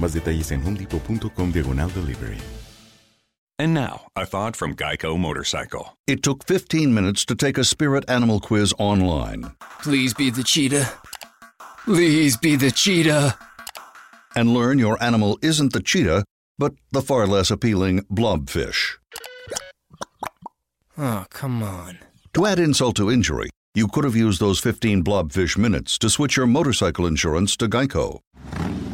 [0.00, 2.38] Más detalles en homedepot.com diagonal delivery.
[3.58, 5.96] And now, a thought from Geico Motorcycle.
[6.06, 10.90] It took 15 minutes to take a spirit animal quiz online Please be the cheetah.
[11.84, 13.36] Please be the cheetah.
[14.34, 16.24] and learn your animal isn't the cheetah,
[16.58, 18.96] but the far less appealing blobfish.
[20.96, 21.98] Oh, come on.
[22.34, 26.36] To add insult to injury, you could have used those 15 blobfish minutes to switch
[26.36, 28.20] your motorcycle insurance to Geico.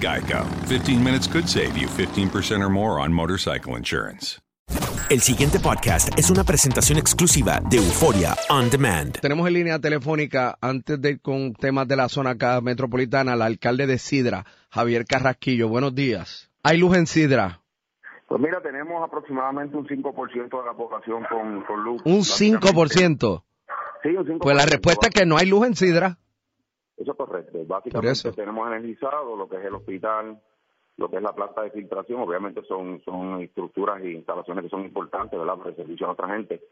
[0.00, 0.44] Geico.
[0.68, 4.38] 15 minutes could save you 15% or more on motorcycle insurance.
[5.08, 9.20] El siguiente podcast es una presentación exclusiva de Euforia On Demand.
[9.20, 13.42] Tenemos en línea telefónica, antes de ir con temas de la zona acá metropolitana, al
[13.42, 15.68] alcalde de Sidra, Javier Carrasquillo.
[15.68, 16.50] Buenos días.
[16.64, 17.60] ¿Hay luz en Sidra?
[18.26, 22.02] Pues mira, tenemos aproximadamente un 5% de la población con, con luz.
[22.04, 23.44] Un 5%.
[24.02, 24.38] Sí, un 5%.
[24.40, 26.18] Pues la respuesta es que no hay luz en Sidra.
[26.96, 27.58] Eso es correcto.
[27.66, 30.40] Básicamente tenemos energizado lo que es el hospital,
[30.96, 32.20] lo que es la planta de filtración.
[32.20, 35.56] Obviamente son, son estructuras e instalaciones que son importantes, ¿verdad?
[35.56, 36.62] Para el servicio a nuestra gente.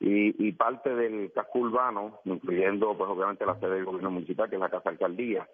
[0.00, 4.56] Y, y parte del casco urbano, incluyendo, pues obviamente la sede del gobierno municipal, que
[4.56, 5.46] es la Casa Alcaldía,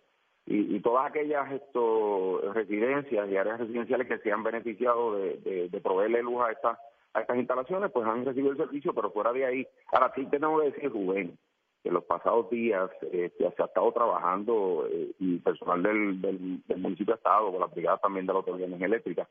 [0.46, 5.68] y, y todas aquellas esto, residencias y áreas residenciales que se han beneficiado de, de,
[5.68, 6.78] de proveerle luz a estas
[7.12, 9.66] a estas instalaciones, pues han recibido el servicio, pero fuera de ahí.
[9.90, 11.38] Ahora sí tengo que decir, Rubén,
[11.86, 16.60] que en los pasados días eh, se ha estado trabajando eh, y personal del, del,
[16.66, 19.28] del municipio ha estado, con la brigada también de la Autoridad de Energía Eléctrica,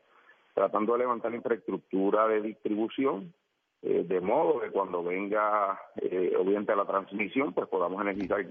[0.54, 3.34] tratando de levantar la infraestructura de distribución,
[3.82, 8.46] eh, de modo que cuando venga, eh, obviamente, la transmisión, pues podamos energizar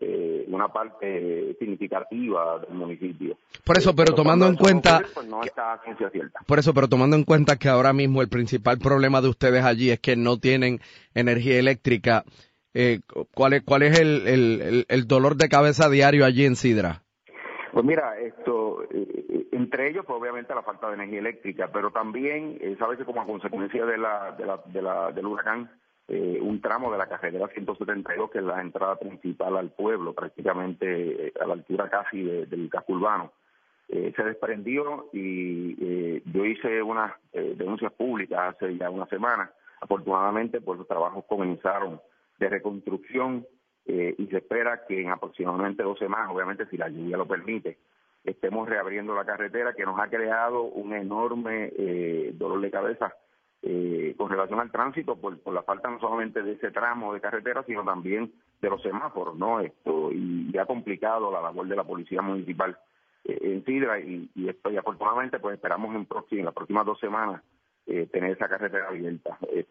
[0.00, 3.38] eh, una parte significativa del municipio.
[3.64, 6.40] Por eso, pero tomando en cuenta, ocurre, pues no está a ciencia cierta.
[6.46, 9.90] por eso, pero tomando en cuenta que ahora mismo el principal problema de ustedes allí
[9.90, 10.80] es que no tienen
[11.14, 12.24] energía eléctrica,
[12.74, 13.00] eh,
[13.34, 17.02] ¿cuál es, cuál es el, el, dolor de cabeza diario allí en Sidra?
[17.72, 22.58] Pues mira, esto, eh, entre ellos, pues obviamente la falta de energía eléctrica, pero también,
[22.60, 25.70] eh, sabes que como a consecuencia de la, de la, de la, del huracán,
[26.08, 31.32] eh, un tramo de la carretera 172, que es la entrada principal al pueblo, prácticamente
[31.40, 33.32] a la altura casi de- del casco urbano,
[33.88, 39.50] se desprendió y eh, yo hice unas denuncias públicas hace ya una semana.
[39.80, 41.98] Afortunadamente, pues los trabajos comenzaron
[42.38, 43.46] de reconstrucción
[43.86, 47.78] eh, y se espera que en aproximadamente dos semanas, obviamente si la lluvia lo permite,
[48.24, 53.14] estemos reabriendo la carretera que nos ha creado un enorme eh, dolor de cabeza
[53.62, 57.20] eh, con relación al tránsito por, por la falta no solamente de ese tramo de
[57.20, 59.60] carretera, sino también de los semáforos, ¿no?
[59.60, 62.76] Esto y, ha complicado la labor de la policía municipal
[63.24, 66.84] eh, en Sidra y, y esto y afortunadamente pues esperamos en, próxima, en las próximas
[66.84, 67.42] dos semanas
[67.90, 69.38] eh, tener esa carretera abierta.
[69.52, 69.64] Eh,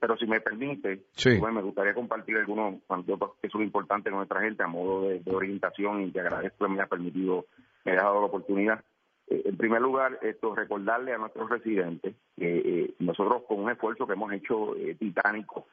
[0.00, 1.38] pero si me permite, Sí.
[1.38, 5.18] Rubén, me gustaría compartir algunos anécdotas que son importantes con nuestra gente a modo de,
[5.20, 7.46] de orientación y te agradezco que me ha permitido,
[7.84, 8.84] me haya dado la oportunidad.
[9.28, 14.06] Eh, en primer lugar, esto recordarle a nuestros residentes que eh, nosotros con un esfuerzo
[14.06, 15.66] que hemos hecho eh, titánico,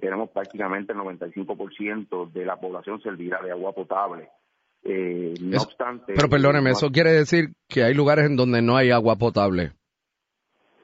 [0.00, 4.28] tenemos prácticamente el 95% de la población servida de agua potable.
[4.84, 6.14] Eh, no Eso- obstante...
[6.14, 9.72] Pero perdóneme, eso quiere decir que hay lugares en donde no hay agua potable.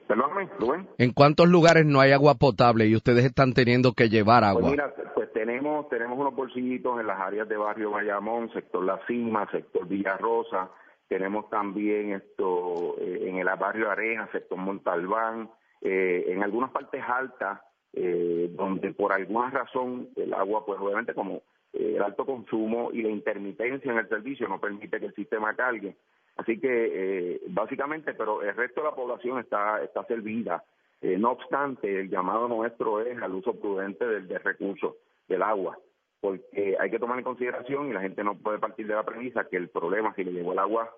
[0.09, 0.89] Perdóname, Rubén.
[0.97, 4.61] ¿En cuántos lugares no hay agua potable y ustedes están teniendo que llevar agua?
[4.61, 8.99] Pues mira, pues tenemos tenemos unos bolsillitos en las áreas de barrio Bayamón, sector La
[9.05, 10.71] Cima, sector Villarrosa,
[11.07, 15.51] tenemos también esto eh, en el barrio Areja, sector Montalbán,
[15.81, 17.61] eh, en algunas partes altas,
[17.93, 23.09] eh, donde por alguna razón el agua, pues obviamente como el alto consumo y la
[23.09, 25.95] intermitencia en el servicio no permite que el sistema cargue,
[26.39, 30.63] Así que eh, básicamente, pero el resto de la población está, está servida.
[31.01, 34.95] Eh, no obstante, el llamado nuestro es al uso prudente del, recurso
[35.27, 35.77] del agua,
[36.21, 39.49] porque hay que tomar en consideración y la gente no puede partir de la premisa
[39.49, 40.89] que el problema, si le llegó el agua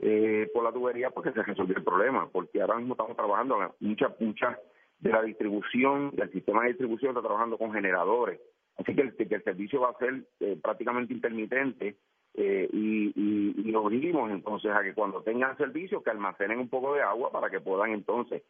[0.00, 4.14] eh, por la tubería, porque se resolvió el problema, porque ahora mismo estamos trabajando, mucha,
[4.20, 4.58] mucha
[4.98, 8.38] de la distribución, del sistema de distribución está trabajando con generadores,
[8.76, 10.24] así que el, que el servicio va a ser
[10.60, 11.96] prácticamente intermitente
[12.34, 17.02] eh, y, y, dirigimos entonces a que cuando tengan servicio que almacenen un poco de
[17.02, 18.42] agua para que puedan entonces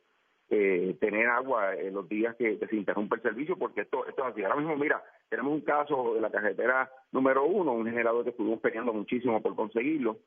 [0.50, 4.32] eh, tener agua en los días que, se interrumpe el servicio, porque esto, esto es
[4.32, 4.43] así.
[4.43, 8.61] Ahora mismo, mira, tenemos un caso de la carretera número uno, un generador que estuvimos
[8.61, 10.19] peleando muchísimo por conseguirlo,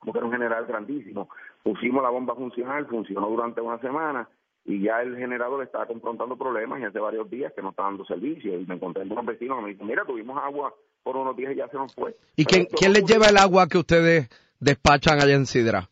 [0.00, 1.28] porque era un generador grandísimo.
[1.62, 4.28] Pusimos la bomba funcional, funcionó durante una semana
[4.64, 8.04] y ya el generador está confrontando problemas y hace varios días que no está dando
[8.04, 8.58] servicio.
[8.58, 11.52] Y me encontré con unos vecinos que me dicen, mira, tuvimos agua por unos días
[11.52, 12.16] y ya se nos fue.
[12.36, 14.28] ¿Y quién, quién les lleva el agua que ustedes
[14.60, 15.88] despachan allá en Sidra?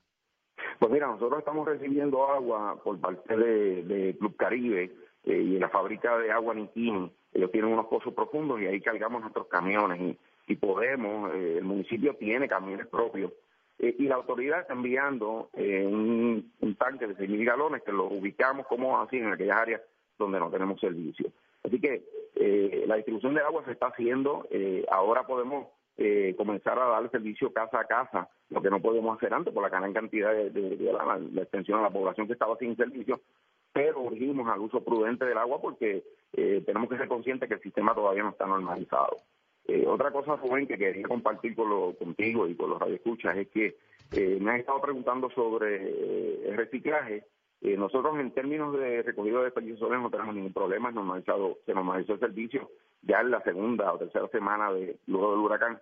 [0.79, 4.91] Pues mira, nosotros estamos recibiendo agua por parte de, Club Caribe
[5.25, 7.13] eh, y la fábrica de agua Niquín.
[7.35, 11.65] Ellos tienen unos pozos profundos y ahí cargamos nuestros camiones y, y podemos, eh, el
[11.65, 13.31] municipio tiene camiones propios
[13.79, 18.67] eh, y la autoridad está enviando un, un, tanque de 6.000 galones que los ubicamos
[18.67, 19.83] como así en aquellas áreas
[20.21, 21.33] donde no tenemos servicio.
[21.65, 22.05] Así que
[22.37, 27.11] eh, la distribución de agua se está haciendo, eh, ahora podemos eh, comenzar a dar
[27.11, 30.93] servicio casa a casa, lo que no podemos hacer antes por la gran cantidad de,
[31.33, 33.21] la, extensión a la población que estaba sin servicio,
[33.73, 37.95] pero urgimos al uso prudente del agua porque tenemos que ser conscientes que el sistema
[37.95, 39.17] todavía no está normalizado.
[39.87, 43.77] otra cosa, Rubén, que quería compartir con lo, contigo y con los radioescuchas es que
[44.41, 47.25] me han estado preguntando sobre el reciclaje
[47.63, 52.15] eh, nosotros en términos de recogido de sólidos no tenemos ningún problema, normalizado, se normalizó
[52.15, 52.71] el servicio
[53.03, 55.79] ya en la segunda o tercera semana de luego del huracán.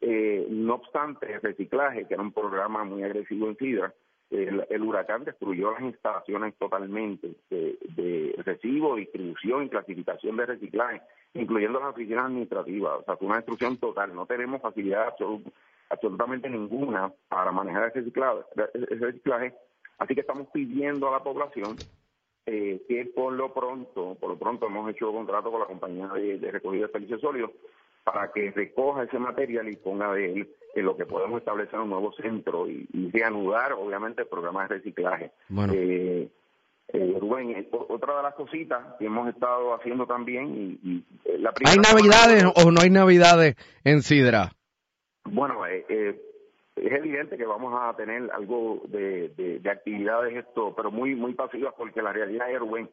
[0.00, 3.94] Eh, no obstante, el reciclaje, que era un programa muy agresivo en Sidra,
[4.30, 11.02] el, huracán destruyó las instalaciones totalmente de, recibo, distribución y clasificación de reciclaje,
[11.34, 13.00] incluyendo las oficinas administrativas.
[13.00, 14.14] O sea, fue una destrucción total.
[14.14, 15.14] No tenemos facilidad
[15.90, 18.40] absolutamente ninguna para manejar el reciclaje,
[18.72, 19.54] el reciclaje
[20.02, 21.76] Así que estamos pidiendo a la población
[22.44, 26.50] eh, que por lo pronto, por lo pronto hemos hecho contrato con la compañía de,
[26.50, 27.52] recogida de desperdicios sólidos
[28.02, 31.90] para que recoja ese material y ponga de él en lo que podemos establecer un
[31.90, 35.30] nuevo centro y, reanudar, obviamente, el programa de reciclaje.
[35.48, 35.72] Bueno.
[35.76, 36.28] Eh,
[36.88, 41.04] eh, Rubén, otra de las cositas que hemos estado haciendo también y,
[41.38, 43.54] la ¿Hay navidades o no hay navidades
[43.84, 44.50] en Sidra?
[45.24, 46.20] Bueno, eh,
[46.76, 49.28] es evidente que vamos a tener algo de,
[49.60, 52.88] de, actividades esto, pero muy muy pasivas porque la realidad es, Rubén,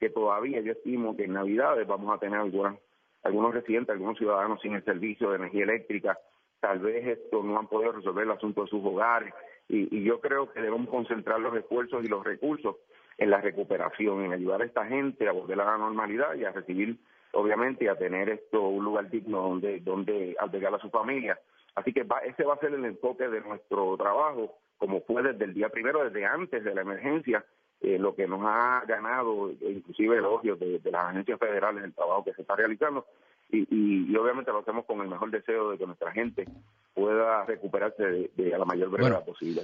[0.00, 2.78] que todavía yo estimo que en Navidades vamos a tener algunas,
[3.22, 6.18] algunos residentes, algunos ciudadanos sin el servicio de energía eléctrica,
[6.60, 9.34] tal vez esto no han podido resolver el asunto de sus hogares.
[9.68, 12.76] Y, y yo creo que debemos concentrar los esfuerzos y los recursos
[13.18, 16.52] en la recuperación, en ayudar a esta gente a volver a la normalidad y a
[16.52, 16.96] recibir,
[17.32, 21.38] obviamente, a tener esto un lugar digno donde, donde albergar a su familia
[21.78, 25.54] Así que ese va a ser el enfoque de nuestro trabajo, como fue desde el
[25.54, 27.44] día primero, desde antes de la emergencia,
[27.80, 32.24] eh, lo que nos ha ganado, inclusive elogios de, de, las agencias federales del trabajo
[32.24, 33.06] que se está realizando.
[33.50, 36.46] Y, y, obviamente lo hacemos con el mejor deseo de que nuestra gente
[36.92, 39.62] pueda recuperarse de, a la mayor brevedad posible.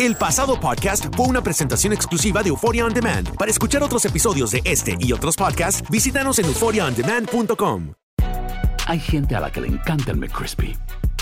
[0.00, 3.36] El pasado podcast fue una presentación exclusiva de Euphoria On Demand.
[3.38, 7.94] Para escuchar otros episodios de este y otros podcasts, visítanos en euphoriaondemand.com.
[8.88, 10.76] Hay gente a la que le encanta el McCrispy